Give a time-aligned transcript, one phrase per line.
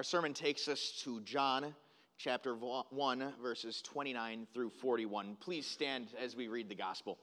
[0.00, 1.74] Our sermon takes us to John
[2.16, 5.36] chapter 1, verses 29 through 41.
[5.40, 7.18] Please stand as we read the gospel.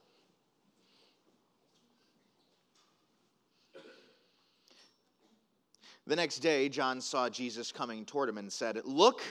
[6.06, 9.22] The next day, John saw Jesus coming toward him and said, Look,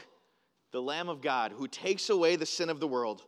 [0.74, 3.24] the Lamb of God who takes away the sin of the world.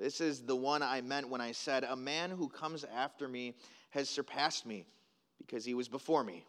[0.00, 3.54] This is the one I meant when I said, A man who comes after me
[3.90, 4.86] has surpassed me
[5.38, 6.46] because he was before me.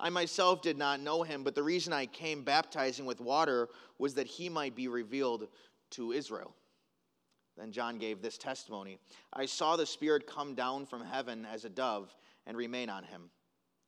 [0.00, 4.14] I myself did not know him, but the reason I came baptizing with water was
[4.14, 5.48] that he might be revealed
[5.90, 6.54] to Israel.
[7.56, 8.98] Then John gave this testimony
[9.32, 12.14] I saw the Spirit come down from heaven as a dove
[12.46, 13.30] and remain on him.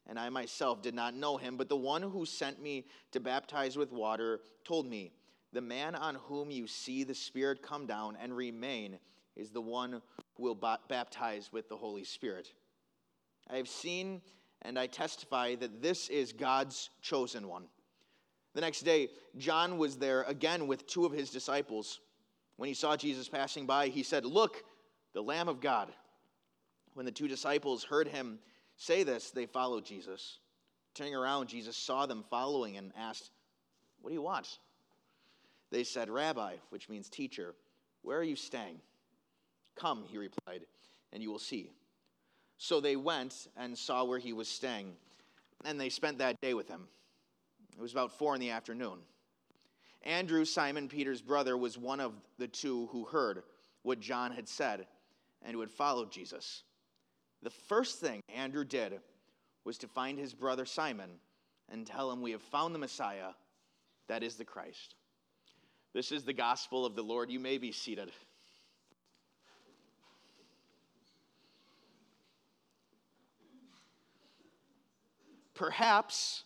[0.06, 3.76] And I myself did not know him, but the one who sent me to baptize
[3.76, 5.12] with water told me,
[5.52, 8.98] The man on whom you see the Spirit come down and remain
[9.34, 10.02] is the one
[10.34, 12.52] who will baptize with the Holy Spirit.
[13.48, 14.20] I have seen
[14.64, 17.64] and I testify that this is God's chosen one.
[18.54, 22.00] The next day, John was there again with two of his disciples.
[22.56, 24.64] When he saw Jesus passing by, he said, Look,
[25.12, 25.92] the Lamb of God.
[26.94, 28.38] When the two disciples heard him
[28.76, 30.38] say this, they followed Jesus.
[30.94, 33.30] Turning around, Jesus saw them following and asked,
[34.00, 34.58] What do you want?
[35.72, 37.54] They said, Rabbi, which means teacher,
[38.02, 38.80] where are you staying?
[39.74, 40.66] Come, he replied,
[41.12, 41.72] and you will see.
[42.64, 44.94] So they went and saw where he was staying,
[45.66, 46.88] and they spent that day with him.
[47.76, 49.00] It was about four in the afternoon.
[50.02, 53.42] Andrew, Simon Peter's brother, was one of the two who heard
[53.82, 54.86] what John had said
[55.42, 56.62] and who had followed Jesus.
[57.42, 58.98] The first thing Andrew did
[59.66, 61.10] was to find his brother Simon
[61.70, 63.32] and tell him, We have found the Messiah,
[64.08, 64.94] that is the Christ.
[65.92, 67.30] This is the gospel of the Lord.
[67.30, 68.10] You may be seated.
[75.54, 76.44] Perhaps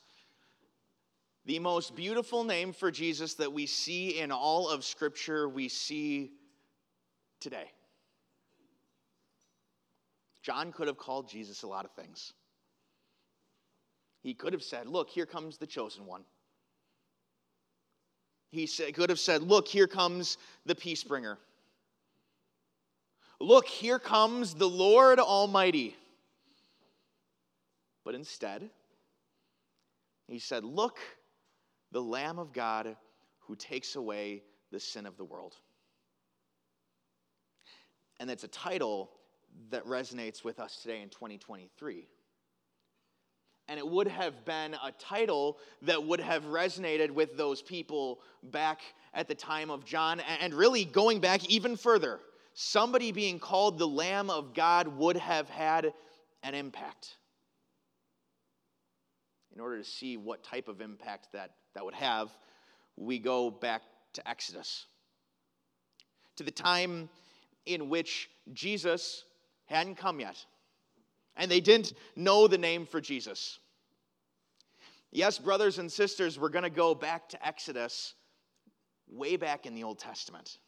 [1.46, 6.32] the most beautiful name for Jesus that we see in all of Scripture, we see
[7.40, 7.70] today.
[10.42, 12.32] John could have called Jesus a lot of things.
[14.22, 16.24] He could have said, Look, here comes the chosen one.
[18.50, 21.38] He could have said, Look, here comes the peace bringer.
[23.40, 25.96] Look, here comes the Lord Almighty.
[28.04, 28.68] But instead,
[30.28, 30.98] he said, Look,
[31.92, 32.96] the Lamb of God
[33.40, 35.54] who takes away the sin of the world.
[38.20, 39.10] And it's a title
[39.70, 42.06] that resonates with us today in 2023.
[43.68, 48.80] And it would have been a title that would have resonated with those people back
[49.14, 52.20] at the time of John, and really going back even further.
[52.54, 55.92] Somebody being called the Lamb of God would have had
[56.42, 57.16] an impact
[59.58, 62.30] in order to see what type of impact that, that would have,
[62.96, 63.82] we go back
[64.12, 64.86] to Exodus,
[66.36, 67.08] to the time
[67.66, 69.24] in which Jesus
[69.66, 70.36] hadn't come yet,
[71.36, 73.58] and they didn't know the name for Jesus.
[75.10, 78.14] Yes, brothers and sisters, we're going to go back to Exodus
[79.08, 80.58] way back in the Old Testament.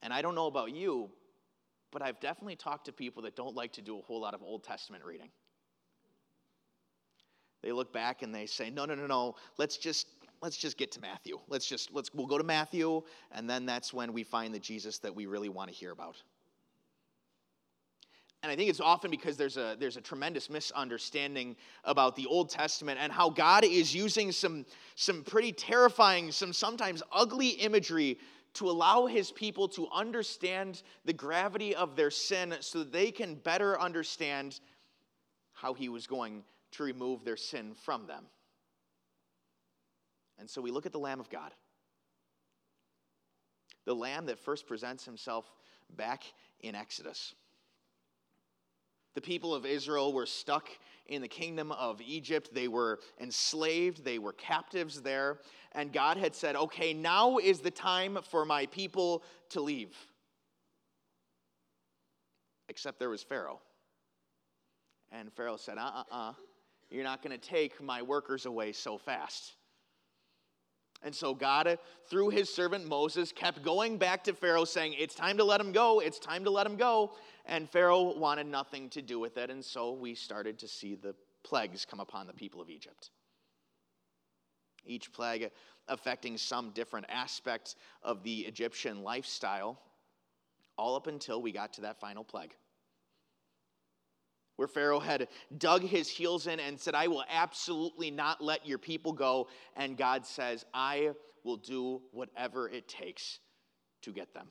[0.00, 1.10] And I don't know about you,
[1.90, 4.44] but I've definitely talked to people that don't like to do a whole lot of
[4.44, 5.30] Old Testament reading.
[7.62, 10.06] They look back and they say, no, no, no, no, let's just
[10.40, 11.38] let's just get to Matthew.
[11.48, 13.02] Let's just let's we'll go to Matthew,
[13.32, 16.16] and then that's when we find the Jesus that we really want to hear about.
[18.42, 22.50] And I think it's often because there's a there's a tremendous misunderstanding about the Old
[22.50, 24.64] Testament and how God is using some
[24.94, 28.18] some pretty terrifying, some sometimes ugly imagery
[28.54, 33.34] to allow his people to understand the gravity of their sin so that they can
[33.34, 34.60] better understand
[35.52, 38.24] how he was going to remove their sin from them.
[40.38, 41.52] And so we look at the Lamb of God,
[43.84, 45.50] the Lamb that first presents himself
[45.96, 46.22] back
[46.60, 47.34] in Exodus.
[49.14, 50.68] The people of Israel were stuck
[51.06, 52.50] in the kingdom of Egypt.
[52.52, 55.40] They were enslaved, they were captives there.
[55.72, 59.96] And God had said, okay, now is the time for my people to leave.
[62.68, 63.60] Except there was Pharaoh.
[65.10, 66.32] And Pharaoh said, uh uh uh,
[66.90, 69.54] you're not going to take my workers away so fast.
[71.02, 71.76] And so God, uh,
[72.10, 75.72] through his servant Moses, kept going back to Pharaoh saying, It's time to let him
[75.72, 76.00] go.
[76.00, 77.12] It's time to let him go.
[77.46, 79.50] And Pharaoh wanted nothing to do with it.
[79.50, 81.14] And so we started to see the
[81.44, 83.10] plagues come upon the people of Egypt.
[84.84, 85.48] Each plague uh,
[85.86, 89.78] affecting some different aspect of the Egyptian lifestyle,
[90.76, 92.54] all up until we got to that final plague.
[94.58, 98.78] Where Pharaoh had dug his heels in and said, I will absolutely not let your
[98.78, 99.46] people go.
[99.76, 101.12] And God says, I
[101.44, 103.38] will do whatever it takes
[104.02, 104.48] to get them.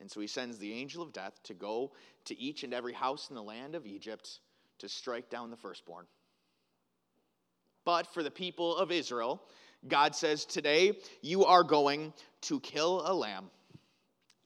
[0.00, 1.92] And so he sends the angel of death to go
[2.24, 4.40] to each and every house in the land of Egypt
[4.78, 6.06] to strike down the firstborn.
[7.84, 9.42] But for the people of Israel,
[9.86, 13.50] God says, Today you are going to kill a lamb,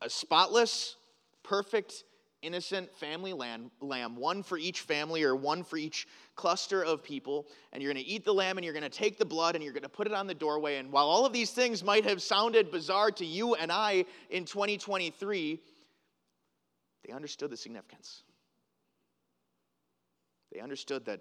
[0.03, 0.97] a spotless,
[1.45, 2.03] perfect,
[2.47, 6.07] innocent family lamb, lamb, one for each family or one for each
[6.37, 7.49] cluster of people.
[7.73, 9.65] And you're going to eat the lamb and you're going to take the blood and
[9.65, 10.77] you're going to put it on the doorway.
[10.77, 14.45] And while all of these things might have sounded bizarre to you and I in
[14.45, 15.61] 2023,
[17.05, 18.23] they understood the significance.
[20.53, 21.21] They understood that,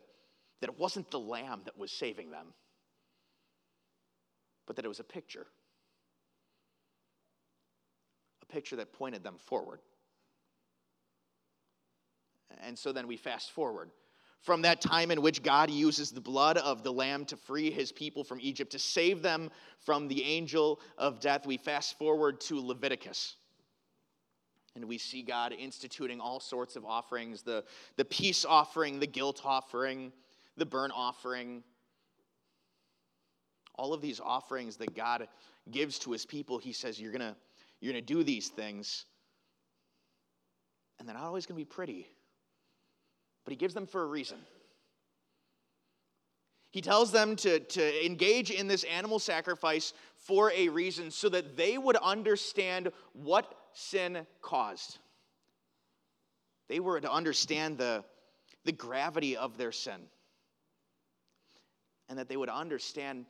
[0.61, 2.53] that it wasn't the lamb that was saving them,
[4.67, 5.47] but that it was a picture.
[8.43, 9.79] A picture that pointed them forward.
[12.63, 13.91] And so then we fast forward
[14.45, 17.91] from that time in which God uses the blood of the lamb to free his
[17.91, 19.49] people from Egypt, to save them
[19.79, 21.47] from the angel of death.
[21.47, 23.37] We fast forward to Leviticus.
[24.75, 27.63] And we see God instituting all sorts of offerings the,
[27.95, 30.11] the peace offering, the guilt offering,
[30.57, 31.63] the burnt offering.
[33.75, 35.27] All of these offerings that God
[35.71, 37.35] gives to his people, he says, You're going
[37.81, 39.05] you're going to do these things.
[40.99, 42.07] And they're not always going to be pretty
[43.45, 44.37] but he gives them for a reason.
[46.71, 51.55] He tells them to, to engage in this animal sacrifice for a reason so that
[51.55, 54.97] they would understand what sin caused.
[56.67, 58.03] They were to understand the,
[58.65, 60.01] the gravity of their sin.
[62.09, 63.25] And that they would understand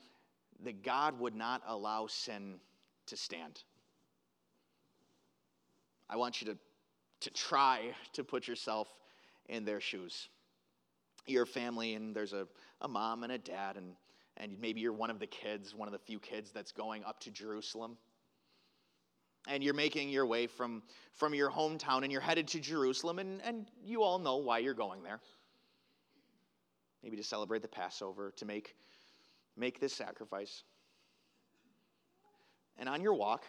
[0.63, 2.55] that God would not allow sin
[3.07, 3.61] to stand.
[6.09, 6.57] I want you to,
[7.21, 8.87] to try to put yourself
[9.47, 10.29] in their shoes.
[11.27, 12.47] Your family, and there's a,
[12.81, 13.93] a mom and a dad, and,
[14.37, 17.19] and maybe you're one of the kids, one of the few kids that's going up
[17.21, 17.97] to Jerusalem.
[19.47, 20.81] And you're making your way from,
[21.13, 24.73] from your hometown and you're headed to Jerusalem, and, and you all know why you're
[24.73, 25.19] going there.
[27.03, 28.75] Maybe to celebrate the Passover, to make,
[29.55, 30.63] make this sacrifice.
[32.77, 33.45] And on your walk,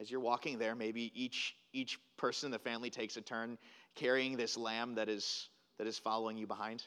[0.00, 3.58] as you're walking there, maybe each, each person in the family takes a turn
[3.98, 5.48] carrying this lamb that is,
[5.78, 6.84] that is following you behind.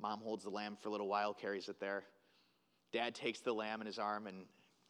[0.00, 2.04] Mom holds the lamb for a little while, carries it there.
[2.92, 4.44] Dad takes the lamb in his arm and,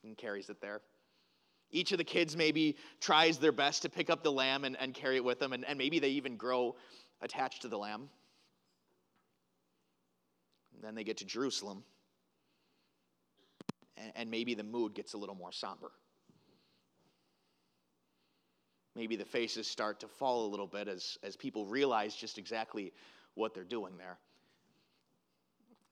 [0.04, 0.80] and carries it there.
[1.70, 4.92] Each of the kids maybe tries their best to pick up the lamb and, and
[4.92, 6.76] carry it with them, and, and maybe they even grow
[7.22, 8.08] attached to the lamb.
[10.74, 11.82] And then they get to Jerusalem,
[13.96, 15.90] and, and maybe the mood gets a little more somber
[18.96, 22.92] maybe the faces start to fall a little bit as, as people realize just exactly
[23.34, 24.18] what they're doing there.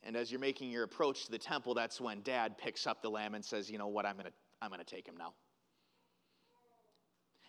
[0.03, 3.11] And as you're making your approach to the temple, that's when dad picks up the
[3.11, 4.05] lamb and says, You know what?
[4.05, 5.35] I'm going to I'm going to take him now.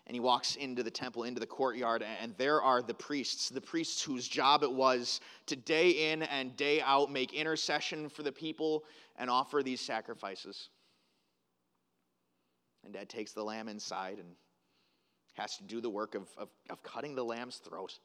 [0.08, 3.62] And he walks into the temple, into the courtyard, and there are the priests, the
[3.62, 8.32] priests whose job it was to day in and day out make intercession for the
[8.32, 8.84] people
[9.16, 10.70] and offer these sacrifices.
[12.84, 14.36] And dad takes the lamb inside and
[15.36, 18.00] has to do the work of, of, of cutting the lamb's throat.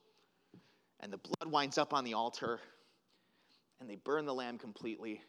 [1.00, 2.60] And the blood winds up on the altar,
[3.80, 5.22] and they burn the lamb completely.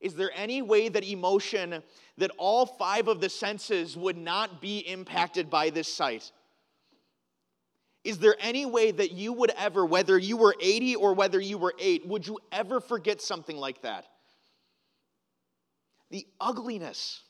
[0.00, 1.82] Is there any way that emotion,
[2.18, 6.30] that all five of the senses would not be impacted by this sight?
[8.04, 11.58] Is there any way that you would ever, whether you were 80 or whether you
[11.58, 14.06] were 8, would you ever forget something like that?
[16.10, 17.20] The ugliness,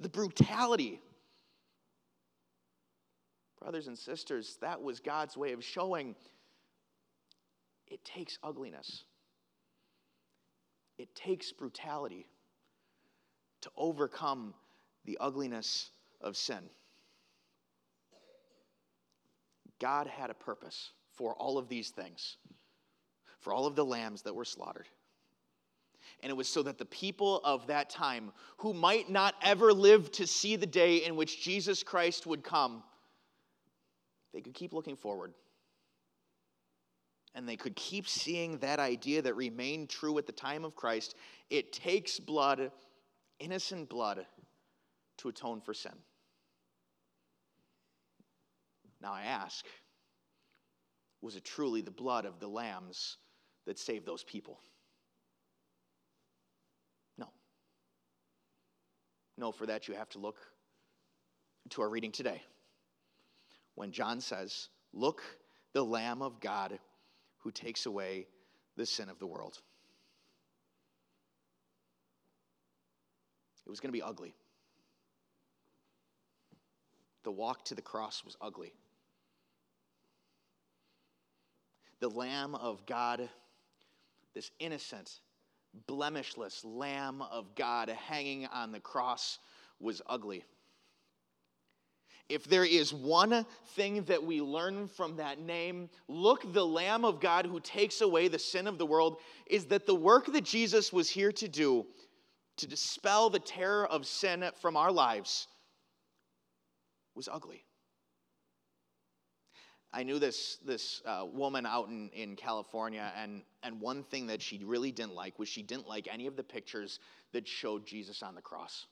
[0.00, 1.00] the brutality,
[3.66, 6.14] Brothers and sisters, that was God's way of showing
[7.88, 9.02] it takes ugliness,
[10.98, 12.28] it takes brutality
[13.62, 14.54] to overcome
[15.04, 16.60] the ugliness of sin.
[19.80, 22.36] God had a purpose for all of these things,
[23.40, 24.86] for all of the lambs that were slaughtered.
[26.22, 30.12] And it was so that the people of that time, who might not ever live
[30.12, 32.84] to see the day in which Jesus Christ would come,
[34.36, 35.32] they could keep looking forward.
[37.34, 41.14] And they could keep seeing that idea that remained true at the time of Christ.
[41.48, 42.70] It takes blood,
[43.40, 44.26] innocent blood,
[45.16, 45.94] to atone for sin.
[49.00, 49.64] Now I ask,
[51.22, 53.16] was it truly the blood of the lambs
[53.64, 54.60] that saved those people?
[57.16, 57.28] No.
[59.38, 60.36] No, for that you have to look
[61.70, 62.42] to our reading today
[63.76, 65.22] when John says, Look,
[65.72, 66.78] the Lamb of God
[67.38, 68.26] who takes away
[68.76, 69.60] the sin of the world.
[73.64, 74.34] It was going to be ugly.
[77.24, 78.72] The walk to the cross was ugly.
[82.00, 83.28] The Lamb of God,
[84.34, 85.20] this innocent,
[85.86, 89.38] blemishless Lamb of God hanging on the cross,
[89.80, 90.44] was ugly.
[92.28, 97.20] If there is one thing that we learn from that name, look, the Lamb of
[97.20, 100.92] God who takes away the sin of the world, is that the work that Jesus
[100.92, 101.86] was here to do,
[102.56, 105.46] to dispel the terror of sin from our lives,
[107.14, 107.64] was ugly.
[109.92, 114.42] I knew this, this uh, woman out in, in California, and, and one thing that
[114.42, 116.98] she really didn't like was she didn't like any of the pictures
[117.32, 118.86] that showed Jesus on the cross.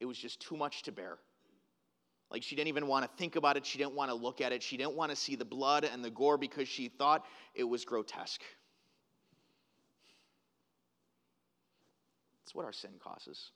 [0.00, 1.18] It was just too much to bear.
[2.34, 3.64] Like she didn't even want to think about it.
[3.64, 4.60] She didn't want to look at it.
[4.60, 7.24] She didn't want to see the blood and the gore because she thought
[7.54, 8.40] it was grotesque.
[12.42, 13.52] It's what our sin causes.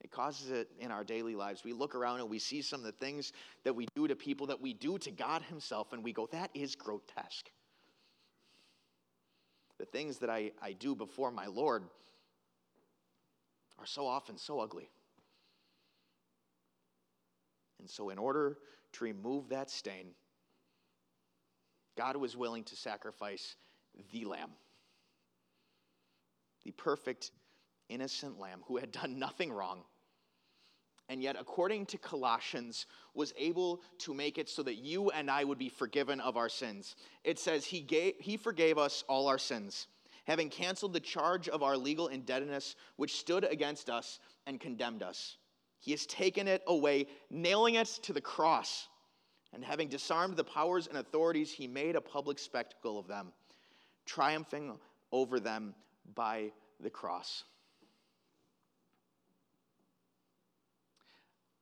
[0.00, 1.62] It causes it in our daily lives.
[1.62, 3.32] We look around and we see some of the things
[3.62, 6.50] that we do to people that we do to God Himself, and we go, that
[6.54, 7.52] is grotesque.
[9.78, 11.84] The things that I, I do before my Lord
[13.78, 14.90] are so often so ugly.
[17.82, 18.58] And so, in order
[18.92, 20.12] to remove that stain,
[21.98, 23.56] God was willing to sacrifice
[24.12, 24.52] the lamb,
[26.64, 27.32] the perfect,
[27.88, 29.82] innocent lamb who had done nothing wrong.
[31.08, 35.42] And yet, according to Colossians, was able to make it so that you and I
[35.42, 36.94] would be forgiven of our sins.
[37.24, 39.88] It says, He, gave, he forgave us all our sins,
[40.24, 45.36] having canceled the charge of our legal indebtedness, which stood against us and condemned us.
[45.82, 48.86] He has taken it away, nailing it to the cross.
[49.52, 53.32] And having disarmed the powers and authorities, he made a public spectacle of them,
[54.06, 54.78] triumphing
[55.10, 55.74] over them
[56.14, 57.42] by the cross.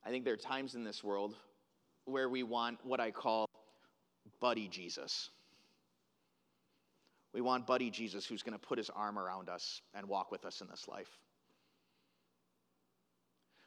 [0.04, 1.34] I think there are times in this world
[2.04, 3.48] where we want what I call
[4.38, 5.30] buddy Jesus.
[7.32, 10.44] We want buddy Jesus who's going to put his arm around us and walk with
[10.44, 11.08] us in this life.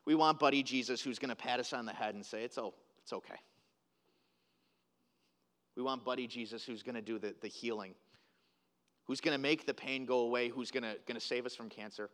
[0.05, 2.57] We want buddy Jesus who's going to pat us on the head and say, it's,
[2.57, 3.39] oh, it's okay.
[5.75, 7.95] We want buddy Jesus who's going to do the, the healing,
[9.05, 12.09] who's going to make the pain go away, who's going to save us from cancer.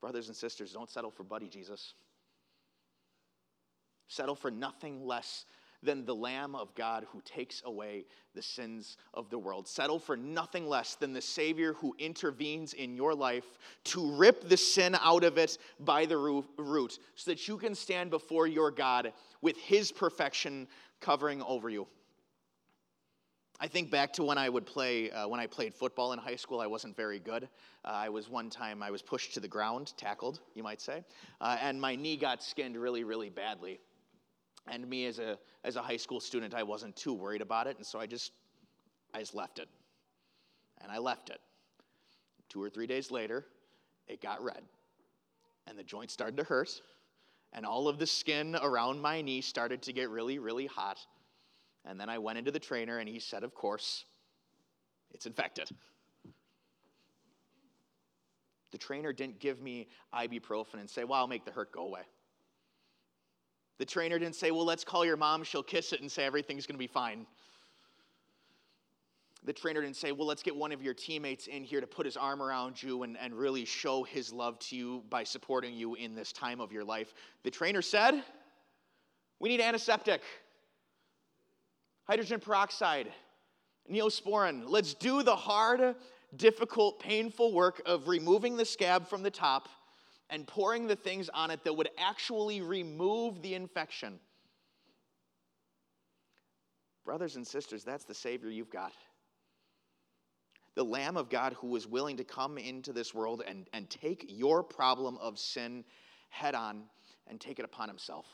[0.00, 1.94] Brothers and sisters, don't settle for buddy Jesus.
[4.08, 5.46] Settle for nothing less
[5.86, 9.66] than the Lamb of God who takes away the sins of the world.
[9.66, 14.56] Settle for nothing less than the Savior who intervenes in your life to rip the
[14.58, 19.12] sin out of it by the root so that you can stand before your God
[19.40, 20.68] with His perfection
[21.00, 21.86] covering over you.
[23.58, 26.36] I think back to when I would play, uh, when I played football in high
[26.36, 27.44] school, I wasn't very good.
[27.84, 31.04] Uh, I was one time, I was pushed to the ground, tackled, you might say,
[31.40, 33.80] uh, and my knee got skinned really, really badly.
[34.68, 37.76] And me as a, as a high school student, I wasn't too worried about it,
[37.76, 38.32] and so I just,
[39.14, 39.68] I just left it.
[40.82, 41.40] And I left it.
[42.48, 43.46] Two or three days later,
[44.08, 44.62] it got red,
[45.66, 46.80] and the joint started to hurt,
[47.52, 50.98] and all of the skin around my knee started to get really, really hot.
[51.84, 54.04] And then I went into the trainer, and he said, Of course,
[55.12, 55.68] it's infected.
[58.72, 62.02] The trainer didn't give me ibuprofen and say, Well, I'll make the hurt go away.
[63.78, 66.66] The trainer didn't say, Well, let's call your mom, she'll kiss it and say everything's
[66.66, 67.26] going to be fine.
[69.44, 72.06] The trainer didn't say, Well, let's get one of your teammates in here to put
[72.06, 75.94] his arm around you and, and really show his love to you by supporting you
[75.94, 77.12] in this time of your life.
[77.42, 78.22] The trainer said,
[79.38, 80.22] We need antiseptic,
[82.04, 83.12] hydrogen peroxide,
[83.92, 84.64] neosporin.
[84.66, 85.94] Let's do the hard,
[86.34, 89.68] difficult, painful work of removing the scab from the top
[90.30, 94.18] and pouring the things on it that would actually remove the infection.
[97.04, 98.92] Brothers and sisters, that's the Savior you've got.
[100.74, 104.26] The Lamb of God who was willing to come into this world and, and take
[104.28, 105.84] your problem of sin
[106.28, 106.82] head on
[107.28, 108.26] and take it upon himself.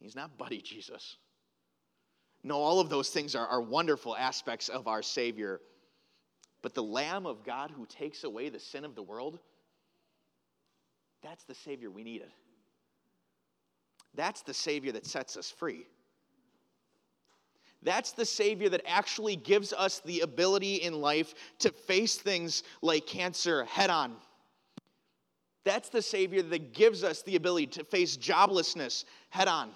[0.00, 1.16] He's not buddy Jesus.
[2.42, 5.60] No, all of those things are, are wonderful aspects of our Savior.
[6.64, 9.38] But the Lamb of God who takes away the sin of the world,
[11.22, 12.30] that's the Savior we needed.
[14.14, 15.86] That's the Savior that sets us free.
[17.82, 23.06] That's the Savior that actually gives us the ability in life to face things like
[23.06, 24.16] cancer head on.
[25.64, 29.68] That's the Savior that gives us the ability to face joblessness head on.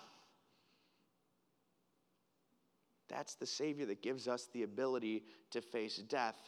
[3.11, 6.39] That's the Savior that gives us the ability to face death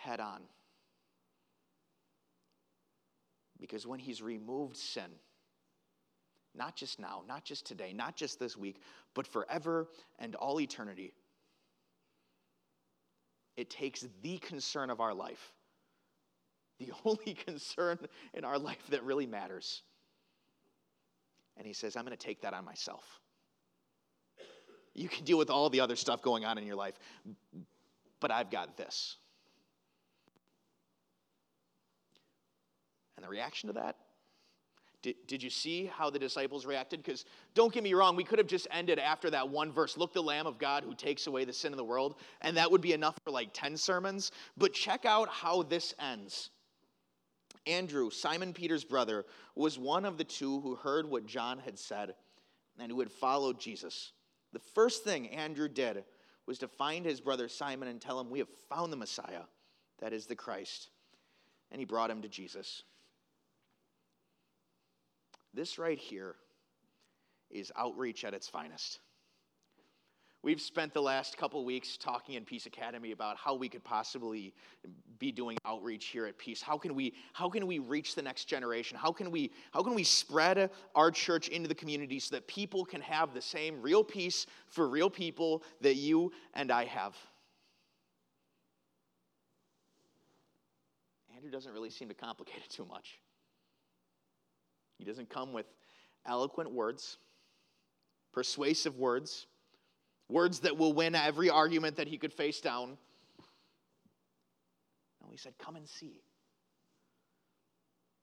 [0.00, 0.40] head on.
[3.60, 5.10] Because when He's removed sin,
[6.54, 8.80] not just now, not just today, not just this week,
[9.14, 9.88] but forever
[10.18, 11.12] and all eternity,
[13.56, 15.52] it takes the concern of our life,
[16.78, 17.98] the only concern
[18.32, 19.82] in our life that really matters.
[21.58, 23.04] And He says, I'm going to take that on myself.
[24.94, 26.94] You can deal with all the other stuff going on in your life,
[28.18, 29.18] but I've got this.
[33.20, 33.96] And the reaction to that?
[35.02, 37.02] Did, did you see how the disciples reacted?
[37.02, 40.14] Because don't get me wrong, we could have just ended after that one verse Look,
[40.14, 42.80] the Lamb of God who takes away the sin of the world, and that would
[42.80, 44.32] be enough for like 10 sermons.
[44.56, 46.48] But check out how this ends.
[47.66, 52.14] Andrew, Simon Peter's brother, was one of the two who heard what John had said
[52.78, 54.12] and who had followed Jesus.
[54.54, 56.04] The first thing Andrew did
[56.46, 59.42] was to find his brother Simon and tell him, We have found the Messiah,
[59.98, 60.88] that is the Christ.
[61.70, 62.82] And he brought him to Jesus.
[65.52, 66.36] This right here
[67.50, 69.00] is outreach at its finest.
[70.42, 74.54] We've spent the last couple weeks talking in Peace Academy about how we could possibly
[75.18, 76.62] be doing outreach here at Peace.
[76.62, 78.96] How can we how can we reach the next generation?
[78.96, 82.86] How can we how can we spread our church into the community so that people
[82.86, 87.14] can have the same real peace for real people that you and I have?
[91.34, 93.18] Andrew doesn't really seem to complicate it too much.
[95.00, 95.66] He doesn't come with
[96.24, 97.18] eloquent words,
[98.32, 99.46] persuasive words
[100.30, 102.96] words that will win every argument that he could face down.
[105.22, 106.22] No, he said, Come and see.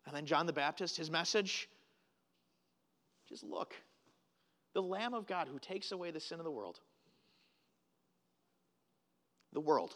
[0.06, 1.68] And then John the Baptist, his message
[3.28, 3.76] just look.
[4.74, 6.80] The Lamb of God who takes away the sin of the world.
[9.54, 9.94] The world.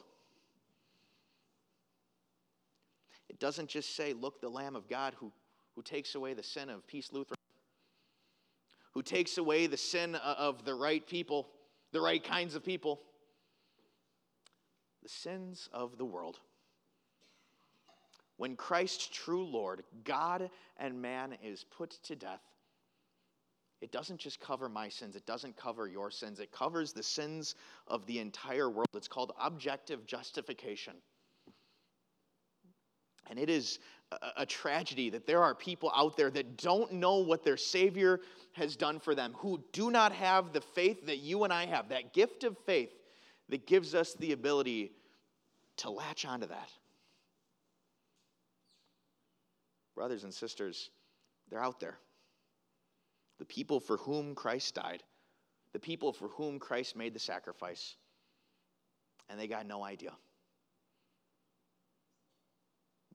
[3.29, 5.31] It doesn't just say, Look, the Lamb of God who,
[5.75, 7.37] who takes away the sin of Peace Lutheran,
[8.93, 11.47] who takes away the sin of the right people
[11.91, 13.01] the right kinds of people.
[15.03, 16.39] The sins of the world.
[18.37, 22.41] When Christ, true Lord, God and man, is put to death,
[23.81, 27.55] it doesn't just cover my sins, it doesn't cover your sins, it covers the sins
[27.87, 28.87] of the entire world.
[28.95, 30.93] It's called objective justification.
[33.31, 33.79] And it is
[34.35, 38.19] a, tragedy that there are people out there that don't know what their Savior
[38.51, 41.87] has done for them, who do not have the faith that you and I have,
[41.89, 42.91] that gift of faith
[43.47, 44.91] that gives us the ability
[45.77, 46.69] to latch onto that.
[49.95, 50.89] Brothers and sisters,
[51.49, 51.99] they're out there.
[53.39, 55.03] The people for whom Christ died,
[55.71, 57.95] the people for whom Christ made the sacrifice,
[59.29, 60.11] and they got no idea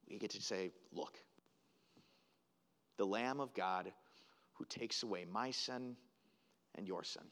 [0.08, 1.18] we get to say, Look,
[2.96, 3.92] the Lamb of God
[4.54, 5.96] who takes away my sin
[6.74, 7.24] and your sin.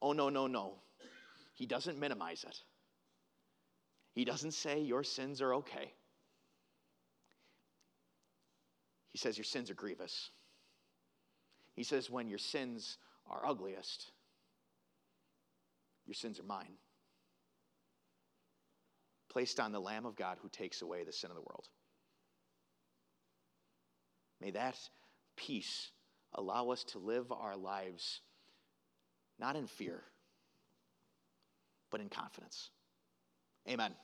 [0.00, 0.74] Oh, no, no, no.
[1.54, 2.56] He doesn't minimize it.
[4.14, 5.92] He doesn't say your sins are okay.
[9.10, 10.30] He says your sins are grievous.
[11.74, 12.98] He says when your sins
[13.30, 14.10] are ugliest,
[16.06, 16.76] your sins are mine
[19.30, 21.68] placed on the Lamb of God who takes away the sin of the world.
[24.40, 24.78] May that
[25.36, 25.90] peace
[26.34, 28.20] allow us to live our lives
[29.38, 30.02] not in fear,
[31.90, 32.70] but in confidence.
[33.68, 33.94] Amen.